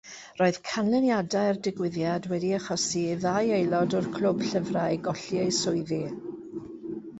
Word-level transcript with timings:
Roedd 0.37 0.55
canlyniadau'r 0.69 1.59
digwyddiad 1.67 2.25
wedi 2.31 2.49
achosi 2.61 3.05
i 3.11 3.19
ddau 3.27 3.51
aelod 3.59 3.95
o'r 4.01 4.09
clwb 4.17 4.43
llyfrau 4.49 4.99
golli 5.11 5.41
eu 5.45 5.55
swyddi. 5.63 6.03